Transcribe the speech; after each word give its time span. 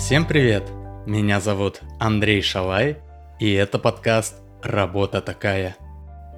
Всем 0.00 0.24
привет! 0.26 0.64
Меня 1.06 1.40
зовут 1.40 1.82
Андрей 2.00 2.40
Шалай, 2.40 2.96
и 3.38 3.52
это 3.52 3.78
подкаст 3.78 4.34
«Работа 4.62 5.20
такая». 5.20 5.76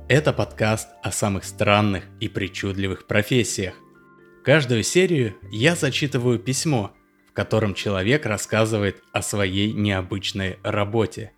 Это 0.08 0.32
подкаст 0.32 0.88
о 1.00 1.12
самых 1.12 1.44
странных 1.44 2.02
и 2.18 2.28
причудливых 2.28 3.06
профессиях. 3.06 3.74
Каждую 4.44 4.82
серию 4.82 5.36
я 5.52 5.76
зачитываю 5.76 6.40
письмо, 6.40 6.90
в 7.30 7.34
котором 7.34 7.74
человек 7.74 8.26
рассказывает 8.26 9.00
о 9.12 9.22
своей 9.22 9.72
необычной 9.72 10.58
работе. 10.64 11.30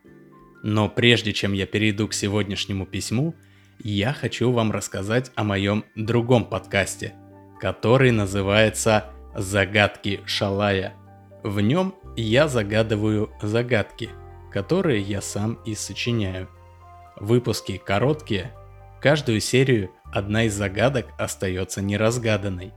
Но 0.62 0.88
прежде 0.88 1.34
чем 1.34 1.52
я 1.52 1.66
перейду 1.66 2.09
к 2.09 2.14
сегодняшнему 2.14 2.86
письму, 2.86 3.34
я 3.79 4.14
хочу 4.14 4.50
вам 4.50 4.72
рассказать 4.72 5.30
о 5.34 5.45
моем 5.45 5.84
другом 5.95 6.46
подкасте, 6.46 7.13
который 7.61 8.13
называется 8.13 9.13
«Загадки 9.36 10.22
Шалая». 10.25 10.94
В 11.43 11.61
нем 11.61 11.94
я 12.23 12.49
загадываю 12.49 13.31
загадки, 13.43 14.11
которые 14.53 15.00
я 15.03 15.21
сам 15.21 15.55
и 15.64 15.75
сочиняю. 15.75 16.49
Выпуски 17.17 17.77
короткие, 17.77 18.53
каждую 19.00 19.41
серию 19.41 19.91
одна 20.13 20.45
из 20.45 20.55
загадок 20.55 21.07
остается 21.19 21.82
неразгаданной, 21.82 22.72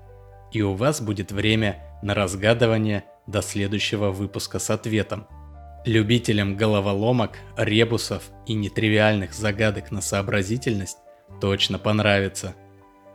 и 0.51 0.61
у 0.61 0.73
вас 0.73 1.01
будет 1.01 1.31
время 1.31 1.83
на 2.01 2.13
разгадывание 2.13 3.05
до 3.27 3.41
следующего 3.41 4.11
выпуска 4.11 4.59
с 4.59 4.69
ответом. 4.69 5.27
Любителям 5.85 6.57
головоломок, 6.57 7.37
ребусов 7.55 8.23
и 8.45 8.53
нетривиальных 8.53 9.33
загадок 9.33 9.91
на 9.91 10.01
сообразительность 10.01 10.97
точно 11.39 11.79
понравится. 11.79 12.55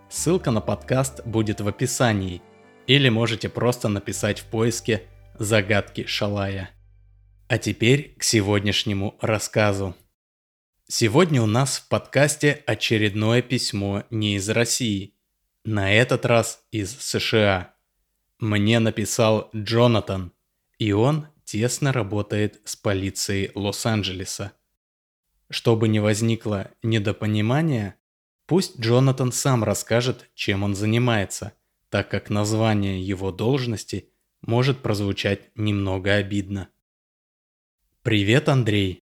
Ссылка 0.08 0.50
на 0.50 0.60
подкаст 0.60 1.26
будет 1.26 1.60
в 1.60 1.68
описании, 1.68 2.42
или 2.86 3.08
можете 3.08 3.48
просто 3.48 3.88
написать 3.88 4.40
в 4.40 4.44
поиске 4.44 5.04
Загадки 5.38 6.04
Шалая. 6.06 6.70
А 7.48 7.56
теперь 7.56 8.14
к 8.18 8.22
сегодняшнему 8.22 9.16
рассказу. 9.22 9.96
Сегодня 10.88 11.40
у 11.40 11.46
нас 11.46 11.78
в 11.78 11.88
подкасте 11.88 12.62
очередное 12.66 13.40
письмо 13.40 14.04
не 14.10 14.36
из 14.36 14.50
России, 14.50 15.14
на 15.64 15.90
этот 15.90 16.26
раз 16.26 16.62
из 16.70 16.98
США. 17.00 17.74
Мне 18.40 18.78
написал 18.78 19.48
Джонатан, 19.56 20.32
и 20.78 20.92
он 20.92 21.28
тесно 21.44 21.92
работает 21.92 22.60
с 22.64 22.76
полицией 22.76 23.52
Лос-Анджелеса. 23.54 24.52
Чтобы 25.48 25.88
не 25.88 26.00
возникло 26.00 26.70
недопонимания, 26.82 27.96
пусть 28.46 28.78
Джонатан 28.78 29.32
сам 29.32 29.64
расскажет, 29.64 30.28
чем 30.34 30.62
он 30.62 30.74
занимается, 30.74 31.54
так 31.88 32.10
как 32.10 32.28
название 32.28 33.02
его 33.02 33.32
должности– 33.32 34.10
может 34.42 34.82
прозвучать 34.82 35.50
немного 35.54 36.14
обидно. 36.14 36.68
Привет, 38.02 38.48
Андрей. 38.48 39.00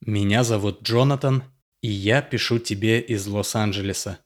Меня 0.00 0.44
зовут 0.44 0.82
Джонатан, 0.82 1.44
и 1.80 1.90
я 1.90 2.22
пишу 2.22 2.58
тебе 2.58 3.00
из 3.00 3.26
Лос-Анджелеса. 3.26 4.20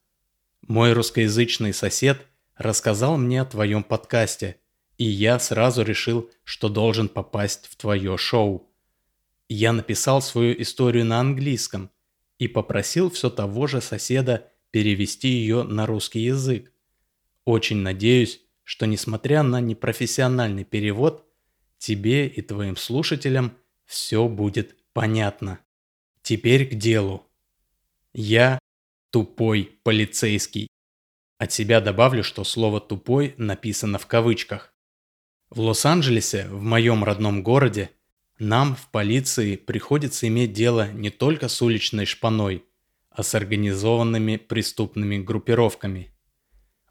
Мой 0.62 0.92
русскоязычный 0.92 1.72
сосед 1.72 2.26
рассказал 2.56 3.16
мне 3.16 3.42
о 3.42 3.46
твоем 3.46 3.84
подкасте, 3.84 4.56
и 4.96 5.04
я 5.04 5.38
сразу 5.38 5.82
решил, 5.82 6.30
что 6.42 6.68
должен 6.68 7.08
попасть 7.08 7.66
в 7.66 7.76
твое 7.76 8.16
шоу. 8.18 8.68
Я 9.48 9.72
написал 9.72 10.20
свою 10.20 10.60
историю 10.60 11.04
на 11.04 11.20
английском 11.20 11.90
и 12.38 12.48
попросил 12.48 13.10
все 13.10 13.30
того 13.30 13.66
же 13.68 13.80
соседа 13.80 14.50
перевести 14.70 15.28
ее 15.28 15.62
на 15.62 15.86
русский 15.86 16.20
язык. 16.20 16.72
Очень 17.44 17.78
надеюсь, 17.78 18.42
что 18.68 18.84
несмотря 18.84 19.42
на 19.42 19.62
непрофессиональный 19.62 20.64
перевод, 20.64 21.26
тебе 21.78 22.26
и 22.26 22.42
твоим 22.42 22.76
слушателям 22.76 23.56
все 23.86 24.28
будет 24.28 24.76
понятно. 24.92 25.58
Теперь 26.20 26.68
к 26.68 26.74
делу. 26.74 27.26
Я 28.12 28.58
тупой 29.10 29.78
полицейский. 29.84 30.68
От 31.38 31.50
себя 31.50 31.80
добавлю, 31.80 32.22
что 32.22 32.44
слово 32.44 32.78
«тупой» 32.78 33.32
написано 33.38 33.98
в 33.98 34.06
кавычках. 34.06 34.74
В 35.48 35.60
Лос-Анджелесе, 35.60 36.46
в 36.50 36.60
моем 36.60 37.04
родном 37.04 37.42
городе, 37.42 37.90
нам 38.38 38.76
в 38.76 38.90
полиции 38.90 39.56
приходится 39.56 40.28
иметь 40.28 40.52
дело 40.52 40.92
не 40.92 41.08
только 41.08 41.48
с 41.48 41.62
уличной 41.62 42.04
шпаной, 42.04 42.66
а 43.08 43.22
с 43.22 43.34
организованными 43.34 44.36
преступными 44.36 45.16
группировками– 45.16 46.12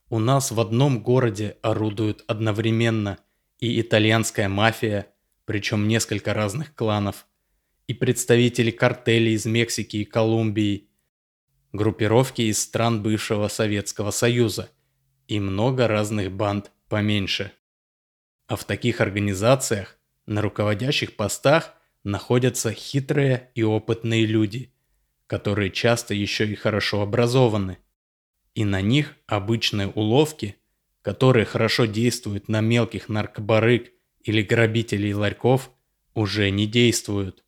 у 0.09 0.19
нас 0.19 0.51
в 0.51 0.59
одном 0.59 1.01
городе 1.03 1.57
орудуют 1.61 2.23
одновременно 2.27 3.19
и 3.59 3.81
итальянская 3.81 4.47
мафия, 4.47 5.07
причем 5.45 5.87
несколько 5.87 6.33
разных 6.33 6.73
кланов, 6.75 7.27
и 7.87 7.93
представители 7.93 8.71
картелей 8.71 9.33
из 9.33 9.45
Мексики 9.45 9.97
и 9.97 10.05
Колумбии, 10.05 10.89
группировки 11.73 12.41
из 12.41 12.59
стран 12.59 13.01
бывшего 13.03 13.47
Советского 13.47 14.11
Союза 14.11 14.69
и 15.27 15.39
много 15.39 15.87
разных 15.87 16.31
банд 16.31 16.71
поменьше. 16.89 17.51
А 18.47 18.55
в 18.55 18.63
таких 18.63 19.01
организациях 19.01 19.97
на 20.25 20.41
руководящих 20.41 21.15
постах 21.15 21.73
находятся 22.03 22.71
хитрые 22.71 23.51
и 23.55 23.63
опытные 23.63 24.25
люди, 24.25 24.73
которые 25.27 25.69
часто 25.71 26.13
еще 26.13 26.47
и 26.47 26.55
хорошо 26.55 27.01
образованы– 27.01 27.79
и 28.57 28.65
на 28.65 28.81
них 28.81 29.13
обычные 29.27 29.89
уловки, 29.89 30.55
которые 31.03 31.45
хорошо 31.45 31.85
действуют 31.85 32.49
на 32.49 32.59
мелких 32.59 33.07
наркобарык 33.07 33.91
или 34.23 34.41
грабителей 34.41 35.13
ларьков, 35.13 35.69
уже 36.15 36.49
не 36.49 36.65
действуют. 36.65 37.45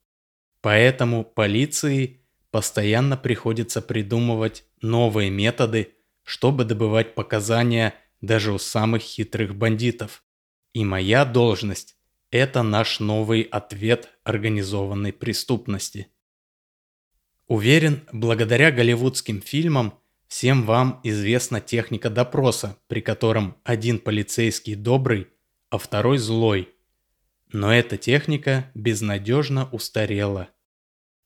Поэтому 0.61 1.23
полиции 1.23 2.21
постоянно 2.51 3.17
приходится 3.17 3.81
придумывать 3.81 4.65
новые 4.83 5.31
методы, 5.31 5.95
чтобы 6.23 6.63
добывать 6.63 7.15
показания 7.15 7.95
даже 8.21 8.53
у 8.53 8.59
самых 8.59 9.01
хитрых 9.01 9.55
бандитов. 9.55 10.23
И 10.73 10.85
моя 10.85 11.25
должность– 11.25 11.97
это 12.29 12.61
наш 12.61 12.99
новый 12.99 13.41
ответ 13.41 14.09
организованной 14.23 15.11
преступности. 15.11 16.05
Уверен, 17.47 18.03
благодаря 18.11 18.69
голливудским 18.69 19.41
фильмам 19.41 19.98
Всем 20.29 20.63
вам 20.63 21.01
известна 21.03 21.59
техника 21.59 22.11
допроса, 22.11 22.77
при 22.87 23.01
котором 23.01 23.57
один 23.63 23.97
полицейский 23.97 24.75
добрый, 24.75 25.27
а 25.71 25.79
второй 25.79 26.19
злой. 26.19 26.69
Но 27.51 27.73
эта 27.73 27.97
техника 27.97 28.69
безнадежно 28.75 29.67
устарела. 29.71 30.49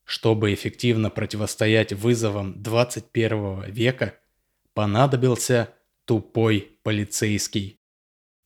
Чтобы 0.05 0.53
эффективно 0.53 1.09
противостоять 1.09 1.91
вызовам 1.91 2.63
21 2.63 3.65
века, 3.65 4.15
понадобился 4.73 5.73
тупой 6.05 6.79
полицейский. 6.81 7.81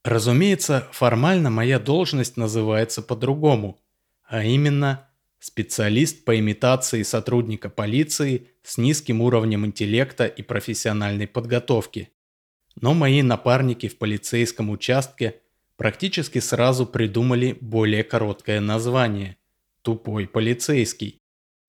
Разумеется, 0.04 0.88
формально 0.92 1.52
моя 1.52 1.80
должность 1.80 2.36
называется 2.36 3.04
по-другому, 3.04 3.80
а 4.24 4.44
именно 4.44 5.07
Специалист 5.40 6.26
по 6.26 6.38
имитации 6.40 7.04
сотрудника 7.04 7.70
полиции 7.70 8.48
с 8.64 8.78
низким 8.78 9.22
уровнем 9.22 9.66
интеллекта 9.66 10.26
и 10.26 10.42
профессиональной 10.42 11.28
подготовки. 11.28 12.10
Но 12.76 12.94
мои 12.94 13.22
напарники 13.22 13.88
в 13.88 13.98
полицейском 13.98 14.70
участке 14.70 15.42
практически 15.76 16.40
сразу 16.40 16.86
придумали 16.86 17.58
более 17.62 18.04
короткое 18.04 18.60
название– 18.62 19.38
«Тупой 19.84 20.28
полицейский». 20.28 21.22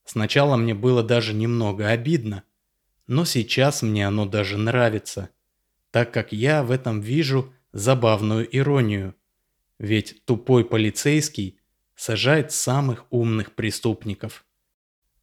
Сначала 0.05 0.57
мне 0.57 0.75
было 0.75 1.03
даже 1.03 1.35
немного 1.35 1.89
обидно, 1.89 2.43
но 3.07 3.27
сейчас 3.27 3.83
мне 3.83 4.07
оно 4.07 4.25
даже 4.25 4.57
нравится, 4.57 5.29
так 5.91 6.13
как 6.13 6.33
я 6.33 6.63
в 6.63 6.71
этом 6.71 7.01
вижу 7.01 7.53
забавную 7.73 8.49
иронию. 8.57 9.15
Ведь 9.79 10.25
тупой 10.25 10.65
полицейский 10.65 11.58
сажает 11.99 12.53
самых 12.53 13.07
умных 13.11 13.57
преступников. 13.57 14.47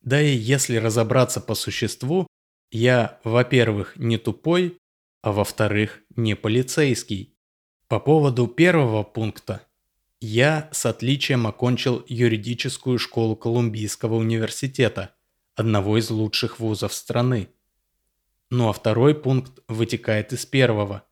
Да 0.01 0.21
и 0.21 0.35
если 0.35 0.75
разобраться 0.75 1.39
по 1.39 1.55
существу, 1.55 2.27
я, 2.69 3.19
во-первых, 3.23 3.95
не 3.95 4.17
тупой, 4.17 4.77
а 5.21 5.31
во-вторых, 5.31 6.01
не 6.17 6.35
полицейский. 6.35 7.33
По 7.87 8.01
поводу 8.01 8.47
первого 8.47 9.03
пункта. 9.03 9.65
Я 10.19 10.69
с 10.73 10.85
отличием 10.85 11.47
окончил 11.47 12.03
юридическую 12.09 12.99
школу 12.99 13.37
Колумбийского 13.37 14.15
университета, 14.15 15.15
одного 15.55 15.97
из 15.97 16.09
лучших 16.09 16.59
вузов 16.59 16.93
страны. 16.93 17.47
Ну 18.49 18.67
а 18.67 18.73
второй 18.73 19.15
пункт 19.15 19.59
вытекает 19.69 20.33
из 20.33 20.45
первого. 20.45 21.05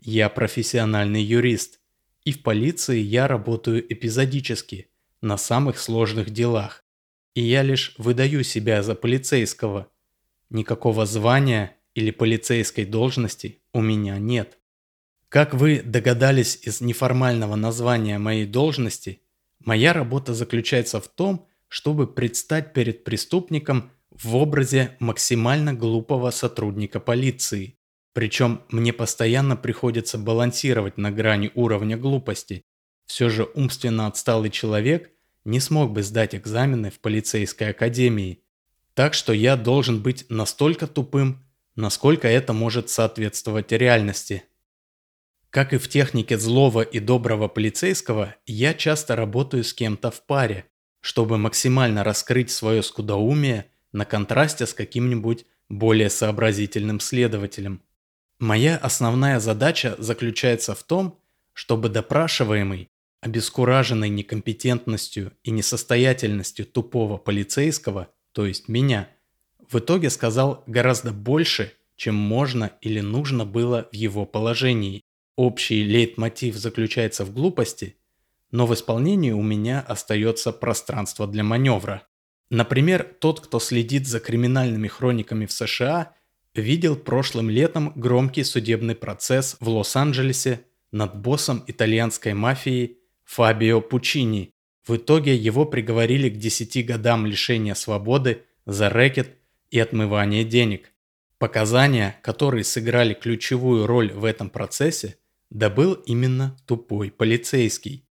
Я 0.00 0.30
профессиональный 0.30 1.22
юрист, 1.22 1.80
и 2.24 2.32
в 2.32 2.42
полиции 2.42 2.98
я 2.98 3.28
работаю 3.28 3.92
эпизодически– 3.92 4.88
на 5.22 5.38
самых 5.38 5.78
сложных 5.78 6.30
делах. 6.30 6.84
И 7.34 7.42
я 7.42 7.62
лишь 7.62 7.94
выдаю 7.96 8.44
себя 8.44 8.82
за 8.82 8.94
полицейского. 8.94 9.88
Никакого 10.50 11.06
звания 11.06 11.76
или 11.94 12.10
полицейской 12.10 12.84
должности 12.84 13.62
у 13.72 13.80
меня 13.80 14.18
нет. 14.18 14.58
Как 15.30 15.54
вы 15.54 15.80
догадались 15.80 16.58
из 16.62 16.82
неформального 16.82 17.56
названия 17.56 18.18
моей 18.18 18.44
должности, 18.44 19.22
Моя 19.64 19.92
работа 19.92 20.34
заключается 20.34 21.00
в 21.00 21.08
том, 21.08 21.46
чтобы 21.68 22.06
предстать 22.06 22.72
перед 22.72 23.04
преступником 23.04 23.92
в 24.10 24.36
образе 24.36 24.96
максимально 24.98 25.72
глупого 25.72 26.30
сотрудника 26.30 27.00
полиции. 27.00 27.78
Причем 28.12 28.62
мне 28.68 28.92
постоянно 28.92 29.56
приходится 29.56 30.18
балансировать 30.18 30.98
на 30.98 31.10
грани 31.10 31.50
уровня 31.54 31.96
глупости. 31.96 32.64
Все 33.06 33.28
же 33.28 33.44
умственно 33.54 34.06
отсталый 34.06 34.50
человек 34.50 35.10
не 35.44 35.60
смог 35.60 35.92
бы 35.92 36.02
сдать 36.02 36.34
экзамены 36.34 36.90
в 36.90 37.00
полицейской 37.00 37.70
академии. 37.70 38.42
Так 38.94 39.14
что 39.14 39.32
я 39.32 39.56
должен 39.56 40.02
быть 40.02 40.26
настолько 40.28 40.86
тупым, 40.86 41.44
насколько 41.74 42.28
это 42.28 42.52
может 42.52 42.90
соответствовать 42.90 43.72
реальности. 43.72 44.44
Как 45.50 45.72
и 45.72 45.78
в 45.78 45.88
технике 45.88 46.38
злого 46.38 46.80
и 46.80 46.98
доброго 46.98 47.48
полицейского, 47.48 48.34
я 48.46 48.72
часто 48.74 49.16
работаю 49.16 49.64
с 49.64 49.74
кем-то 49.74 50.10
в 50.10 50.24
паре, 50.24 50.66
чтобы 51.00 51.36
максимально 51.36 52.04
раскрыть 52.04 52.50
свое 52.50 52.82
скудоумие 52.82 53.66
на 53.92 54.04
контрасте 54.04 54.66
с 54.66 54.72
каким-нибудь 54.72 55.44
более 55.68 56.08
сообразительным 56.08 57.00
следователем. 57.00 57.82
Моя 58.38 58.76
основная 58.76 59.40
задача 59.40 59.94
заключается 59.98 60.74
в 60.74 60.82
том, 60.82 61.18
чтобы 61.52 61.88
допрашиваемый, 61.88 62.90
обескураженный 63.22 64.10
некомпетентностью 64.10 65.32
и 65.42 65.50
несостоятельностью 65.50 66.66
тупого 66.66 67.16
полицейского, 67.16 68.08
то 68.32 68.44
есть 68.44 68.68
меня, 68.68 69.08
в 69.70 69.78
итоге 69.78 70.10
сказал 70.10 70.62
гораздо 70.66 71.12
больше, 71.12 71.72
чем 71.96 72.14
можно 72.14 72.72
или 72.82 73.00
нужно 73.00 73.46
было 73.46 73.88
в 73.90 73.94
его 73.94 74.26
положении. 74.26 75.00
Общий 75.36 75.82
лейтмотив 75.82 76.56
заключается 76.56 77.24
в 77.24 77.32
глупости, 77.32 77.96
но 78.50 78.66
в 78.66 78.74
исполнении 78.74 79.30
у 79.30 79.42
меня 79.42 79.80
остается 79.80 80.52
пространство 80.52 81.26
для 81.26 81.42
маневра. 81.42 82.06
Например, 82.50 83.02
тот, 83.18 83.40
кто 83.40 83.58
следит 83.60 84.06
за 84.06 84.20
криминальными 84.20 84.88
хрониками 84.88 85.46
в 85.46 85.52
США– 85.52 86.14
видел 86.54 86.96
прошлым 86.96 87.48
летом 87.50 87.92
громкий 87.96 88.44
судебный 88.44 88.94
процесс 88.94 89.56
в 89.60 89.68
Лос-Анджелесе 89.68 90.66
над 90.90 91.20
боссом 91.20 91.64
итальянской 91.66 92.34
мафии 92.34 92.98
Фабио 93.32 93.80
Пучини. 93.80 94.52
В 94.86 94.96
итоге 94.96 95.34
его 95.34 95.64
приговорили 95.64 96.28
к 96.28 96.36
10 96.36 96.84
годам 96.84 97.24
лишения 97.24 97.72
свободы 97.72 98.42
за 98.66 98.90
рэкет 98.90 99.38
и 99.70 99.78
отмывание 99.78 100.44
денег. 100.44 100.92
Показания, 101.38 102.20
которые 102.22 102.62
сыграли 102.62 103.14
ключевую 103.14 103.86
роль 103.86 104.12
в 104.12 104.26
этом 104.26 104.50
процессе, 104.50 105.16
добыл 105.48 105.94
именно 105.94 106.58
тупой 106.66 107.10
полицейский. 107.10 108.06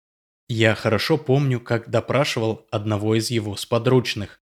Я 0.47 0.77
хорошо 0.77 1.19
помню, 1.19 1.59
как 1.59 1.91
допрашивал 1.91 2.69
одного 2.71 3.17
из 3.17 3.29
его 3.29 3.57
сподручных, 3.57 4.41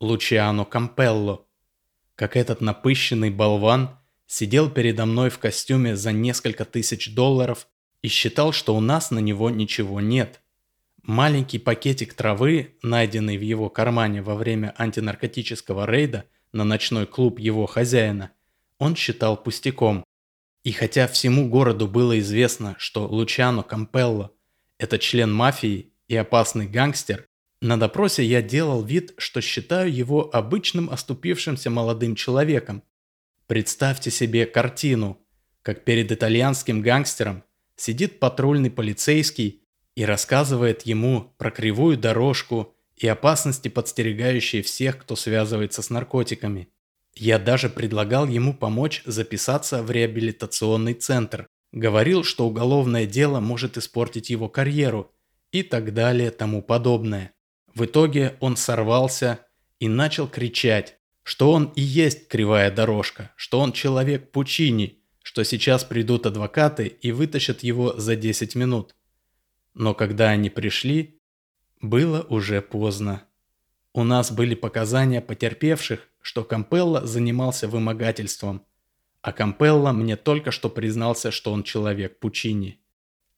Лучиано 0.00 0.64
Кампелло, 0.64 1.46
как 2.14 2.38
этот 2.38 2.62
напыщенный 2.62 3.28
болван 3.28 3.98
сидел 4.26 4.70
передо 4.70 5.04
мной 5.04 5.28
в 5.28 5.38
костюме 5.38 5.96
за 5.96 6.12
несколько 6.12 6.64
тысяч 6.64 7.14
долларов 7.14 7.68
и 8.04 8.08
считал, 8.08 8.52
что 8.52 8.76
у 8.76 8.80
нас 8.80 9.10
на 9.10 9.18
него 9.18 9.48
ничего 9.48 9.98
нет. 9.98 10.42
Маленький 11.02 11.58
пакетик 11.58 12.12
травы, 12.12 12.76
найденный 12.82 13.38
в 13.38 13.40
его 13.40 13.70
кармане 13.70 14.20
во 14.20 14.34
время 14.34 14.74
антинаркотического 14.76 15.86
рейда 15.90 16.26
на 16.52 16.64
ночной 16.64 17.06
клуб 17.06 17.38
его 17.38 17.64
хозяина, 17.64 18.32
он 18.78 18.94
считал 18.94 19.42
пустяком. 19.42 20.04
И 20.64 20.72
хотя 20.72 21.08
всему 21.08 21.48
городу 21.48 21.88
было 21.88 22.18
известно, 22.18 22.74
что 22.76 23.06
Лучано 23.06 23.62
Кампелло– 23.62 24.32
это 24.78 24.98
член 24.98 25.32
мафии 25.32 25.94
и 26.06 26.14
опасный 26.14 26.66
гангстер, 26.66 27.24
на 27.62 27.78
допросе 27.78 28.22
я 28.22 28.42
делал 28.42 28.82
вид, 28.82 29.14
что 29.16 29.40
считаю 29.40 29.90
его 29.90 30.28
обычным 30.30 30.90
оступившимся 30.90 31.70
молодым 31.70 32.16
человеком. 32.16 32.82
Представьте 33.46 34.10
себе 34.10 34.44
картину, 34.44 35.18
как 35.62 35.84
перед 35.84 36.12
итальянским 36.12 36.82
гангстером 36.82 37.44
сидит 37.76 38.18
патрульный 38.20 38.70
полицейский 38.70 39.62
и 39.94 40.04
рассказывает 40.04 40.82
ему 40.82 41.34
про 41.38 41.50
кривую 41.50 41.96
дорожку 41.96 42.74
и 42.96 43.06
опасности, 43.06 43.68
подстерегающие 43.68 44.62
всех, 44.62 44.98
кто 44.98 45.16
связывается 45.16 45.82
с 45.82 45.90
наркотиками. 45.90 46.68
Я 47.14 47.38
даже 47.38 47.68
предлагал 47.68 48.26
ему 48.26 48.54
помочь 48.54 49.02
записаться 49.04 49.82
в 49.82 49.90
реабилитационный 49.90 50.94
центр. 50.94 51.46
Говорил, 51.72 52.24
что 52.24 52.46
уголовное 52.46 53.06
дело 53.06 53.40
может 53.40 53.76
испортить 53.76 54.30
его 54.30 54.48
карьеру 54.48 55.12
и 55.52 55.62
так 55.62 55.94
далее 55.94 56.30
тому 56.30 56.62
подобное. 56.62 57.32
В 57.74 57.84
итоге 57.84 58.36
он 58.40 58.56
сорвался 58.56 59.40
и 59.78 59.88
начал 59.88 60.28
кричать, 60.28 60.98
что 61.22 61.52
он 61.52 61.72
и 61.74 61.80
есть 61.80 62.28
кривая 62.28 62.70
дорожка, 62.70 63.32
что 63.36 63.60
он 63.60 63.72
человек 63.72 64.30
Пучини, 64.30 65.03
что 65.34 65.42
сейчас 65.42 65.82
придут 65.82 66.26
адвокаты 66.26 66.86
и 66.86 67.10
вытащат 67.10 67.64
его 67.64 67.92
за 67.98 68.14
10 68.14 68.54
минут. 68.54 68.94
Но 69.74 69.92
когда 69.92 70.28
они 70.30 70.48
пришли, 70.48 71.20
было 71.80 72.22
уже 72.22 72.62
поздно. 72.62 73.24
У 73.92 74.04
нас 74.04 74.30
были 74.30 74.54
показания 74.54 75.20
потерпевших, 75.20 76.08
что 76.20 76.44
Кампелла 76.44 77.04
занимался 77.04 77.66
вымогательством, 77.66 78.64
а 79.22 79.32
Кампелла 79.32 79.90
мне 79.90 80.16
только 80.16 80.52
что 80.52 80.70
признался, 80.70 81.32
что 81.32 81.52
он 81.52 81.64
человек 81.64 82.20
Пучини. 82.20 82.78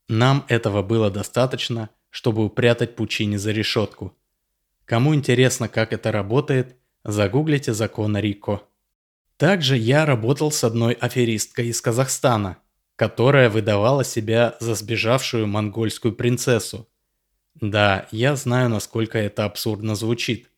Нам 0.06 0.44
этого 0.49 0.82
было 0.82 1.10
достаточно, 1.10 1.88
чтобы 2.10 2.44
упрятать 2.44 2.94
Пучини 2.94 3.37
за 3.37 3.52
решетку– 3.52 4.14
Кому 4.84 5.16
интересно, 5.16 5.69
как 5.69 5.92
это 5.92 6.12
работает, 6.12 6.76
загуглите 7.02 7.72
закон 7.72 8.16
Рико. 8.16 8.69
Также 9.36 9.76
я 9.76 10.06
работал 10.06 10.50
с 10.50 10.64
одной 10.64 10.94
аферисткой 10.94 11.68
из 11.68 11.80
Казахстана, 11.80 12.58
которая 12.96 13.50
выдавала 13.50 14.04
себя 14.04 14.56
за 14.60 14.74
сбежавшую 14.74 15.46
монгольскую 15.46 16.14
принцессу. 16.14 16.88
Да, 17.54 18.06
я 18.10 18.36
знаю, 18.36 18.68
насколько 18.68 19.18
это 19.18 19.44
абсурдно 19.44 19.94
звучит, 19.94 20.50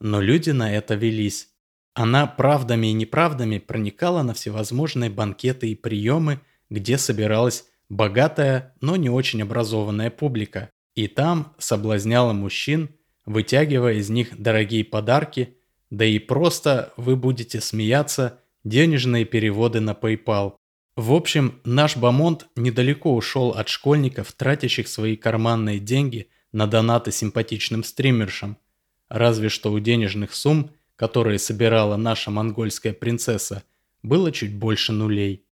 но 0.00 0.20
люди 0.20 0.50
на 0.50 0.74
это 0.74 0.94
велись. 0.94 1.48
Она 1.94 2.26
правдами 2.26 2.88
и 2.88 2.92
неправдами 2.92 3.58
проникала 3.58 4.22
на 4.22 4.34
всевозможные 4.34 5.10
банкеты 5.10 5.70
и 5.70 5.74
приемы, 5.74 6.40
где 6.70 6.98
собиралась 6.98 7.66
богатая, 7.88 8.74
но 8.80 8.96
не 8.96 9.10
очень 9.10 9.42
образованная 9.42 10.10
публика, 10.10 10.70
и 10.94 11.08
там 11.08 11.54
соблазняла 11.58 12.32
мужчин 12.32 12.90
вытягивая 13.28 13.94
из 13.94 14.08
них 14.08 14.40
дорогие 14.40 14.84
подарки, 14.84 15.57
да 15.90 16.04
и 16.04 16.18
просто 16.18 16.92
вы 16.96 17.16
будете 17.16 17.60
смеяться 17.60 18.40
денежные 18.64 19.24
переводы 19.24 19.80
на 19.80 19.92
PayPal. 19.92 20.54
В 20.96 21.12
общем, 21.12 21.60
наш 21.64 21.96
Бамонт 21.96 22.48
недалеко 22.56 23.14
ушел 23.14 23.50
от 23.50 23.68
школьников, 23.68 24.32
тратящих 24.32 24.88
свои 24.88 25.16
карманные 25.16 25.78
деньги 25.78 26.28
на 26.52 26.66
донаты 26.66 27.12
симпатичным 27.12 27.84
стримершам. 27.84 28.58
Разве 29.08 29.48
что 29.48 29.72
у 29.72 29.78
денежных 29.78 30.34
сумм, 30.34 30.72
которые 30.96 31.38
собирала 31.38 31.96
наша 31.96 32.30
монгольская 32.30 32.92
принцесса, 32.92 33.62
было 34.02 34.32
чуть 34.32 34.54
больше 34.54 34.92
нулей. 34.92 35.44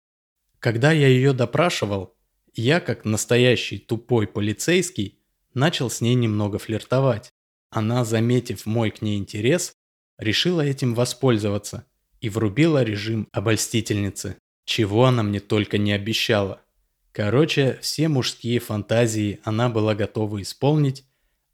Когда 0.60 0.92
я 0.92 1.08
ее 1.08 1.34
допрашивал, 1.34 2.16
я, 2.56 2.80
как 2.80 3.06
настоящий 3.06 3.78
тупой 3.78 4.28
полицейский, 4.28 5.20
начал 5.54 5.90
с 5.90 6.02
ней 6.02 6.16
немного 6.16 6.58
флиртовать. 6.58 7.30
Она, 7.70 8.04
заметив 8.06 8.66
мой 8.66 8.92
к 8.92 9.02
ней 9.02 9.18
интерес, 9.18 9.74
решила 10.18 10.62
этим 10.62 10.94
воспользоваться 10.94 11.86
и 12.22 12.30
врубила 12.30 12.84
режим 12.84 13.28
обольстительницы, 13.32 14.38
чего 14.66 15.06
она 15.06 15.24
мне 15.24 15.40
только 15.40 15.78
не 15.78 15.92
обещала. 15.92 16.62
Короче, 17.12 17.80
все 17.82 18.08
мужские 18.08 18.60
фантазии 18.60 19.40
она 19.44 19.70
была 19.70 19.96
готова 19.96 20.42
исполнить, 20.42 21.06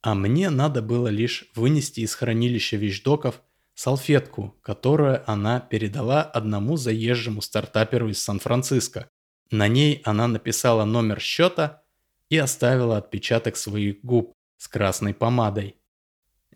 а 0.02 0.16
мне 0.16 0.50
надо 0.50 0.82
было 0.82 1.08
лишь 1.08 1.52
вынести 1.56 2.00
из 2.00 2.16
хранилища 2.16 2.78
вещдоков 2.78 3.42
салфетку, 3.76 4.56
которую 4.62 5.24
она 5.30 5.60
передала 5.60 6.24
одному 6.24 6.78
заезжему 6.78 7.42
стартаперу 7.42 8.10
из 8.10 8.22
Сан-Франциско. 8.24 9.10
На 9.52 9.68
ней 9.68 10.02
она 10.04 10.28
написала 10.28 10.86
номер 10.86 11.20
счета 11.20 11.84
и 12.30 12.38
оставила 12.38 12.98
отпечаток 12.98 13.58
своих 13.58 14.04
губ 14.04 14.34
с 14.58 14.68
красной 14.68 15.14
помадой. 15.14 15.76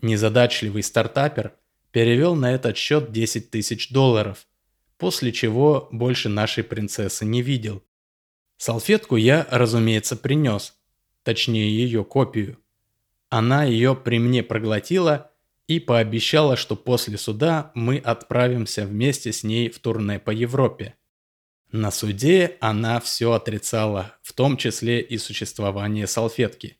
Незадачливый 0.02 0.84
стартапер 0.84 1.56
перевел 1.96 2.36
на 2.36 2.54
этот 2.54 2.75
счет 2.75 3.14
10 3.14 3.52
тысяч 3.52 3.90
долларов, 3.90 4.48
после 4.98 5.32
чего 5.32 5.88
больше 5.94 6.28
нашей 6.28 6.66
принцессы 6.66 7.24
не 7.24 7.42
видел. 7.42 7.86
Салфетку 8.58 9.16
я, 9.16 9.48
разумеется, 9.50 10.18
принес, 10.18 10.74
точнее 11.24 11.74
ее 11.74 12.04
копию. 12.04 12.60
Она 13.30 13.64
ее 13.64 13.96
при 13.96 14.20
мне 14.20 14.44
проглотила 14.44 15.32
и 15.68 15.80
пообещала, 15.80 16.58
что 16.58 16.75
после 16.75 17.18
суда 17.18 17.72
мы 17.75 17.98
отправимся 17.98 18.86
вместе 18.86 19.32
с 19.32 19.46
ней 19.46 19.70
в 19.70 19.80
турне 19.80 20.20
по 20.20 20.32
Европе. 20.32 20.96
На 21.72 21.92
суде 21.92 22.58
она 22.60 23.00
все 23.00 23.32
отрицала, 23.32 24.18
в 24.22 24.34
том 24.34 24.58
числе 24.58 25.00
и 25.00 25.18
существование 25.18 26.08
салфетки. 26.08 26.75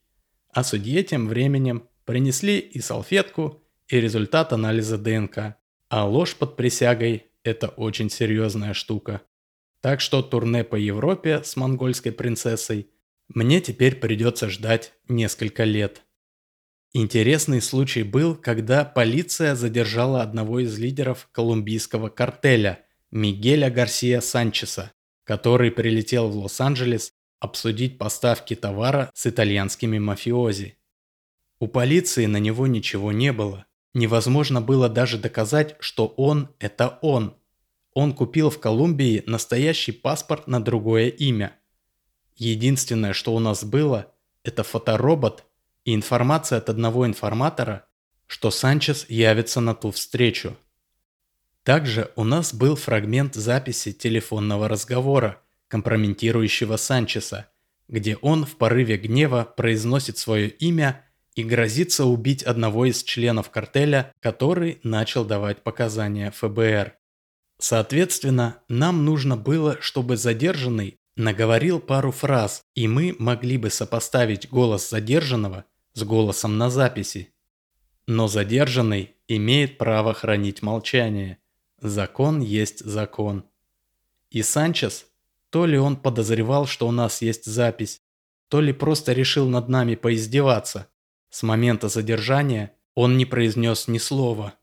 А 0.50 0.66
судье 0.66 1.04
тем 1.04 1.30
временем 1.30 1.88
принесли 2.04 2.60
и 2.60 2.82
салфетку, 2.82 3.65
и 3.88 4.00
результат 4.00 4.54
анализа 4.54 4.98
ДНК. 4.98 5.56
А 5.90 6.08
ложь 6.08 6.36
под 6.36 6.56
присягой– 6.56 7.28
это 7.44 7.68
очень 7.70 8.10
серьезная 8.10 8.74
штука. 8.74 9.22
Так 9.82 10.02
что 10.02 10.22
турне 10.22 10.64
по 10.64 10.76
Европе 10.76 11.44
с 11.44 11.56
монгольской 11.56 12.12
принцессой 12.12 12.90
мне 13.28 13.62
теперь 13.62 13.96
придется 13.96 14.50
ждать 14.50 14.94
несколько 15.08 15.64
лет. 15.64 16.02
Интересный 16.94 17.62
случай 17.62 18.04
был, 18.04 18.36
когда 18.36 18.86
полиция 18.86 19.56
задержала 19.56 20.22
одного 20.22 20.62
из 20.62 20.78
лидеров 20.80 21.28
колумбийского 21.32 22.10
картеля 22.10 22.86
Мигеля 23.12 23.70
Гарсия 23.70 24.22
Санчеса, 24.22 24.92
который 25.24 25.72
прилетел 25.72 26.30
в 26.30 26.38
Лос-Анджелес 26.38 27.12
обсудить 27.40 27.98
поставки 27.98 28.56
товара 28.56 29.12
с 29.14 29.28
итальянскими 29.28 30.00
мафиози. 30.00 30.78
У 31.60 31.68
полиции 31.68 32.26
на 32.26 32.38
него 32.38 32.68
ничего 32.68 33.12
не 33.12 33.32
было. 33.32 33.66
Невозможно 33.96 34.60
было 34.60 34.90
даже 34.90 35.18
доказать, 35.18 35.78
что 35.80 36.08
он– 36.18 36.50
это 36.60 37.00
он. 37.02 37.34
Он 37.94 38.12
купил 38.12 38.50
в 38.50 38.60
Колумбии 38.60 39.24
настоящий 39.26 39.94
паспорт 39.94 40.48
на 40.48 40.62
другое 40.62 41.08
имя. 41.08 41.58
Единственное, 42.36 43.14
что 43.14 43.34
у 43.34 43.40
нас 43.40 43.64
было, 43.64 44.12
это 44.44 44.64
фоторобот 44.64 45.46
и 45.86 45.96
информация 45.96 46.58
от 46.58 46.70
одного 46.70 47.08
информатора, 47.08 47.88
что 48.28 48.52
Санчес 48.52 49.06
явится 49.08 49.62
на 49.62 49.74
ту 49.74 49.92
встречу. 49.92 50.58
Также 51.64 52.12
у 52.18 52.26
нас 52.26 52.54
был 52.54 52.76
фрагмент 52.76 53.36
записи 53.36 53.94
телефонного 53.94 54.68
разговора, 54.68 55.42
компрометирующего 55.70 56.76
Санчеса, 56.76 57.48
где 57.88 58.18
он 58.18 58.46
в 58.46 58.58
порыве 58.58 58.98
гнева 58.98 59.46
произносит 59.56 60.18
свое 60.18 60.50
имя 60.50 61.06
и 61.36 61.44
грозится 61.44 62.06
убить 62.06 62.44
одного 62.44 62.86
из 62.86 63.04
членов 63.04 63.50
картеля, 63.50 64.14
который 64.20 64.80
начал 64.84 65.26
давать 65.26 65.64
показания 65.64 66.32
ФБР. 66.32 66.96
Соответственно, 67.58 68.60
нам 68.68 69.06
нужно 69.06 69.38
было, 69.38 69.78
чтобы 69.82 70.18
задержанный 70.18 70.98
наговорил 71.16 71.80
пару 71.80 72.12
фраз, 72.12 72.64
и 72.74 72.88
мы 72.88 73.16
могли 73.20 73.58
бы 73.58 73.70
сопоставить 73.70 74.50
голос 74.50 74.90
задержанного 74.90 75.66
с 75.94 76.04
голосом 76.04 76.58
на 76.58 76.70
записи. 76.70 77.34
Но 78.08 78.28
задержанный 78.28 79.16
имеет 79.28 79.78
право 79.78 80.14
хранить 80.14 80.62
молчание– 80.62 81.38
Закон 81.82 82.40
есть 82.40 82.84
закон. 82.84 83.46
И 84.32 84.42
Санчес, 84.42 85.06
то 85.50 85.66
ли 85.66 85.78
он 85.78 85.98
подозревал, 85.98 86.66
что 86.66 86.88
у 86.88 86.92
нас 86.92 87.22
есть 87.22 87.46
запись, 87.46 88.02
то 88.48 88.62
ли 88.62 88.74
просто 88.74 89.14
решил 89.14 89.48
над 89.48 89.70
нами 89.70 89.96
поиздеваться. 89.96 90.88
С 91.36 91.44
момента 91.44 91.90
задержания 91.90 92.72
он 92.94 93.18
не 93.18 93.26
произнес 93.26 93.90
ни 93.90 93.98
слова. 93.98 94.54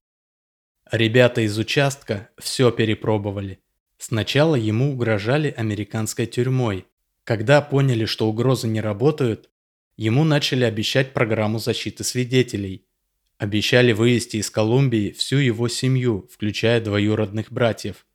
Ребята 0.91 1.43
из 1.43 1.59
участка 1.59 2.31
все 2.38 2.71
перепробовали. 2.71 3.59
Сначала 3.99 4.55
ему 4.55 4.95
угрожали 4.95 5.52
американской 5.55 6.25
тюрьмой. 6.25 6.87
Когда 7.25 7.61
поняли, 7.61 8.07
что 8.07 8.26
угрозы 8.26 8.69
не 8.69 8.81
работают, 8.81 9.50
ему 9.99 10.25
начали 10.25 10.64
обещать 10.64 11.12
программу 11.12 11.59
защиты 11.59 12.05
свидетелей– 12.05 12.87
Обещали 13.37 13.93
вывести 13.93 14.38
из 14.38 14.50
Колумбии 14.50 15.11
всю 15.11 15.37
его 15.37 15.69
семью, 15.69 16.26
включая 16.33 16.81
двоюродных 16.81 17.52
братьев. 17.52 18.07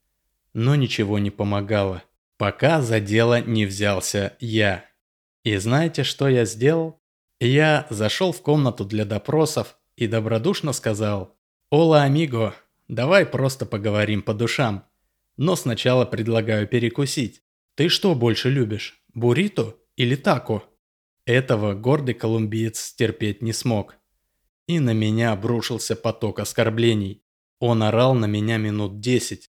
Но 0.53 0.73
ничего 0.73 1.19
не 1.19 1.29
помогало. 1.29 2.01
Пока 2.37 2.81
за 2.81 3.01
дело 3.01 3.39
не 3.39 3.67
взялся 3.67 4.35
я. 4.39 4.85
И 5.43 5.55
знаете, 5.57 6.03
что 6.03 6.27
я 6.27 6.45
сделал? 6.45 7.01
Я 7.39 7.85
зашел 7.91 8.31
в 8.31 8.41
комнату 8.41 8.83
для 8.83 9.05
допросов 9.05 9.77
и 9.95 10.07
добродушно 10.07 10.73
сказал 10.73 11.35
«Ола, 11.69 12.03
амиго, 12.03 12.55
давай 12.87 13.25
просто 13.25 13.65
поговорим 13.65 14.23
по 14.23 14.33
душам. 14.33 14.85
Но 15.37 15.55
сначала 15.55 16.05
предлагаю 16.05 16.67
перекусить. 16.67 17.43
Ты 17.75 17.89
что 17.89 18.15
больше 18.15 18.49
любишь, 18.49 19.03
буррито 19.13 19.75
или 19.95 20.15
тако?» 20.15 20.63
Этого 21.25 21.75
гордый 21.75 22.15
колумбиец 22.15 22.93
терпеть 22.93 23.43
не 23.43 23.53
смог. 23.53 23.97
И 24.65 24.79
на 24.79 24.93
меня 24.93 25.33
обрушился 25.33 25.95
поток 25.95 26.39
оскорблений. 26.39 27.21
Он 27.59 27.83
орал 27.83 28.15
на 28.15 28.25
меня 28.25 28.57
минут 28.57 28.99
десять. 28.99 29.51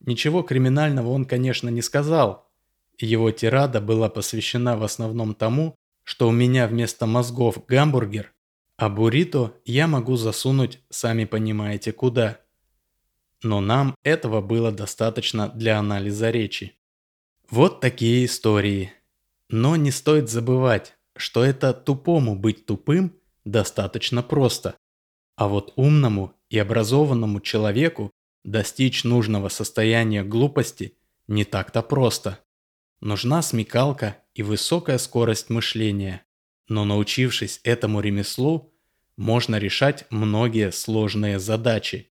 Ничего 0.00 0.42
криминального 0.42 1.08
он, 1.08 1.24
конечно, 1.24 1.68
не 1.68 1.82
сказал. 1.82 2.52
Его 2.98 3.30
тирада 3.32 3.80
была 3.80 4.08
посвящена 4.08 4.76
в 4.76 4.84
основном 4.84 5.34
тому, 5.34 5.74
что 6.04 6.28
у 6.28 6.32
меня 6.32 6.68
вместо 6.68 7.06
мозгов 7.06 7.64
гамбургер, 7.66 8.32
а 8.76 8.88
буррито 8.88 9.54
я 9.64 9.86
могу 9.86 10.16
засунуть, 10.16 10.80
сами 10.90 11.24
понимаете, 11.24 11.92
куда. 11.92 12.40
Но 13.42 13.60
нам 13.60 13.94
этого 14.02 14.40
было 14.40 14.72
достаточно 14.72 15.48
для 15.48 15.78
анализа 15.78 16.30
речи. 16.30 16.76
Вот 17.50 17.80
такие 17.80 18.24
истории. 18.24 18.92
Но 19.50 19.76
не 19.76 19.90
стоит 19.90 20.30
забывать, 20.30 20.96
что 21.16 21.44
это 21.44 21.74
тупому 21.74 22.36
быть 22.36 22.66
тупым– 22.66 23.12
достаточно 23.44 24.22
просто. 24.22 24.76
А 25.36 25.48
вот 25.48 25.72
умному 25.76 26.34
и 26.48 26.58
образованному 26.58 27.40
человеку 27.40 28.10
достичь 28.44 29.04
нужного 29.04 29.48
состояния 29.48 30.22
глупости 30.22 30.96
не 31.26 31.44
так-то 31.44 31.82
просто. 31.82 32.38
Нужна 33.00 33.42
смекалка 33.42 34.18
и 34.34 34.42
высокая 34.42 34.98
скорость 34.98 35.50
мышления. 35.50 36.24
Но 36.68 36.84
научившись 36.84 37.60
этому 37.62 38.00
ремеслу, 38.00 38.74
можно 39.16 39.56
решать 39.56 40.06
многие 40.10 40.72
сложные 40.72 41.38
задачи. 41.38 42.10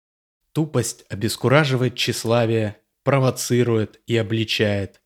Тупость 0.53 1.05
обескураживает 1.09 1.95
тщеславие, 1.95 2.79
провоцирует 3.05 4.01
и 4.07 4.17
обличает, 4.17 5.01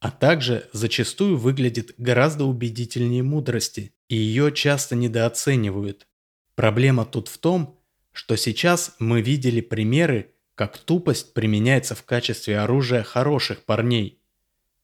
а 0.00 0.10
также 0.10 0.68
зачастую 0.72 1.36
выглядит 1.36 1.94
гораздо 1.98 2.44
убедительнее 2.44 3.22
мудрости 3.22 3.94
и 4.08 4.16
ее 4.16 4.52
часто 4.52 4.96
недооценивают. 4.96 6.08
Проблема 6.56 7.04
тут 7.06 7.28
в 7.28 7.38
том, 7.38 7.80
что 8.12 8.36
сейчас 8.36 8.96
мы 8.98 9.22
видели 9.22 9.60
примеры, 9.60 10.34
как 10.54 10.78
тупость 10.78 11.32
применяется 11.32 11.94
в 11.94 12.02
качестве 12.04 12.58
оружия 12.58 13.02
хороших 13.02 13.64
парней. 13.64 14.19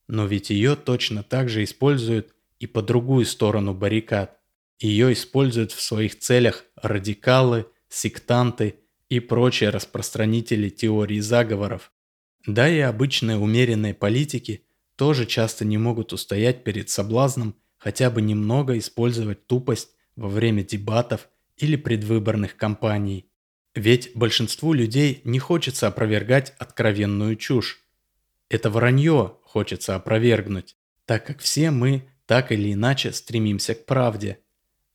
Но 0.08 0.26
ведь 0.26 0.50
ее 0.50 0.76
точно 0.76 1.22
так 1.22 1.48
же 1.48 1.64
используют 1.64 2.34
и 2.58 2.66
по 2.66 2.82
другую 2.82 3.24
сторону 3.24 3.74
баррикад. 3.74 4.38
Ее 4.78 5.12
используют 5.12 5.72
в 5.72 5.80
своих 5.80 6.18
целях 6.18 6.64
радикалы, 6.76 7.66
сектанты 7.88 8.80
и 9.08 9.20
прочие 9.20 9.70
распространители 9.70 10.68
теории 10.68 11.20
заговоров. 11.20 11.92
Да 12.46 12.68
и 12.68 12.78
обычные 12.78 13.38
умеренные 13.38 13.94
политики 13.94 14.64
тоже 14.96 15.26
часто 15.26 15.64
не 15.64 15.78
могут 15.78 16.12
устоять 16.12 16.64
перед 16.64 16.88
соблазном 16.90 17.56
хотя 17.76 18.10
бы 18.10 18.22
немного 18.22 18.78
использовать 18.78 19.46
тупость 19.46 19.90
во 20.16 20.28
время 20.28 20.64
дебатов 20.64 21.28
или 21.56 21.76
предвыборных 21.76 22.56
кампаний. 22.56 23.30
Ведь 23.74 24.12
большинству 24.14 24.72
людей 24.72 25.20
не 25.24 25.38
хочется 25.38 25.86
опровергать 25.86 26.54
откровенную 26.58 27.36
чушь. 27.36 27.82
Это 28.48 28.70
вранье 28.70 29.35
хочется 29.46 29.94
опровергнуть, 29.94 30.76
так 31.06 31.24
как 31.24 31.38
все 31.38 31.70
мы 31.70 32.08
так 32.26 32.52
или 32.52 32.72
иначе 32.72 33.12
стремимся 33.12 33.74
к 33.74 33.86
правде. 33.86 34.40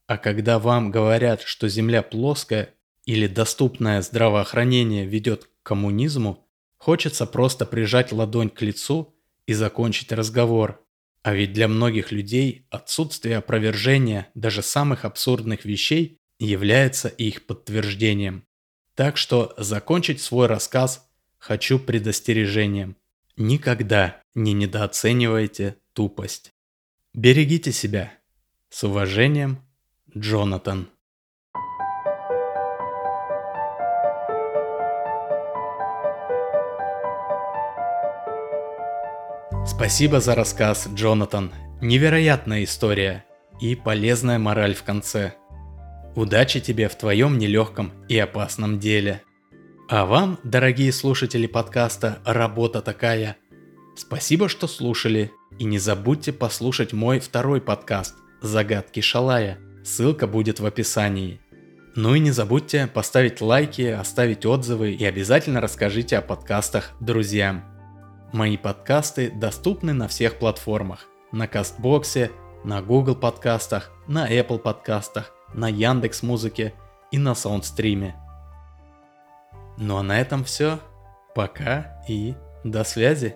А 0.05 0.17
когда 0.17 0.59
вам 0.59 0.91
говорят, 0.91 1.41
что 1.41 1.69
Земля 1.69 2.03
плоская 2.03 2.75
или 3.05 3.27
доступное 3.27 4.01
здравоохранение 4.01 5.05
ведет 5.05 5.45
к 5.45 5.49
коммунизму, 5.63 6.47
хочется 6.77 7.25
просто 7.25 7.65
прижать 7.65 8.11
ладонь 8.11 8.49
к 8.49 8.61
лицу 8.61 9.15
и 9.47 9.53
закончить 9.53 10.11
разговор. 10.11 10.85
А 11.23 11.33
ведь 11.33 11.53
для 11.53 11.67
многих 11.67 12.11
людей 12.11 12.67
отсутствие 12.69 13.37
опровержения 13.37 14.27
даже 14.35 14.61
самых 14.61 15.05
абсурдных 15.05 15.65
вещей 15.65 16.19
является 16.39 17.07
их 17.07 17.45
подтверждением. 17.45 18.45
Так 18.95 19.17
что 19.17 19.53
закончить 19.57 20.21
свой 20.21 20.47
рассказ 20.47 21.09
хочу 21.37 21.79
предостережением. 21.79 22.97
Никогда 23.37 24.21
не 24.35 24.53
недооценивайте 24.53 25.77
тупость. 25.93 26.53
Берегите 27.13 27.71
себя. 27.71 28.13
С 28.69 28.83
уважением, 28.83 29.59
Джонатан. 30.15 30.89
Спасибо 39.65 40.19
за 40.19 40.35
рассказ, 40.35 40.87
Джонатан. 40.93 41.51
Невероятная 41.81 42.63
история 42.63 43.25
и 43.59 43.75
полезная 43.75 44.39
мораль 44.39 44.73
в 44.73 44.83
конце. 44.83 45.33
Удачи 46.15 46.59
тебе 46.59 46.89
в 46.89 46.95
твоем 46.95 47.37
нелегком 47.37 47.91
и 48.07 48.17
опасном 48.17 48.79
деле. 48.79 49.23
А 49.91 50.05
вам, 50.05 50.39
дорогие 50.45 50.93
слушатели 50.93 51.47
подкаста 51.47 52.19
«Работа 52.23 52.81
такая», 52.81 53.35
спасибо, 53.97 54.47
что 54.47 54.67
слушали. 54.67 55.33
И 55.59 55.65
не 55.65 55.79
забудьте 55.79 56.31
послушать 56.31 56.93
мой 56.93 57.19
второй 57.19 57.59
подкаст 57.59 58.15
«Загадки 58.41 59.01
Шалая», 59.01 59.59
Ссылка 59.83 60.27
будет 60.27 60.61
в 60.61 60.65
описании. 60.65 61.41
Ну 61.97 62.15
и 62.15 62.19
не 62.19 62.31
забудьте 62.31 62.87
поставить 62.87 63.41
лайки, 63.41 63.81
оставить 63.81 64.45
отзывы 64.45 64.93
и 64.93 65.03
обязательно 65.03 65.59
расскажите 65.59 66.17
о 66.19 66.21
подкастах 66.21 66.91
друзьям. 67.01 67.65
Мои 68.31 68.55
подкасты 68.55 69.29
доступны 69.29 69.91
на 69.91 70.07
всех 70.07 70.39
платформах. 70.39 71.07
На 71.33 71.49
Кастбоксе, 71.49 72.31
на 72.63 72.81
Google 72.81 73.15
подкастах, 73.15 73.91
на 74.07 74.31
Apple 74.31 74.59
подкастах, 74.59 75.33
на 75.53 75.67
Яндекс 75.67 76.23
Музыке 76.23 76.75
и 77.11 77.17
на 77.17 77.35
Саундстриме. 77.35 78.15
Ну 79.83 79.97
а 79.97 80.03
на 80.03 80.21
этом 80.21 80.43
все. 80.43 80.79
Пока 81.33 82.03
и 82.07 82.35
до 82.63 82.83
связи. 82.83 83.35